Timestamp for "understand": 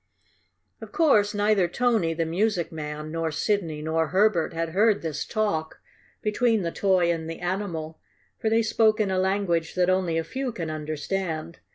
10.71-11.59